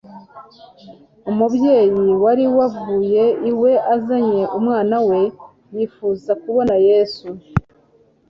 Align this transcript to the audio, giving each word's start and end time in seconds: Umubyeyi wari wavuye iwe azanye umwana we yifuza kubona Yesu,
Umubyeyi 1.31 1.99
wari 2.23 2.45
wavuye 2.57 3.23
iwe 3.51 3.71
azanye 3.95 4.43
umwana 4.57 4.95
we 5.09 5.19
yifuza 5.75 6.31
kubona 6.43 6.75
Yesu, 6.87 7.27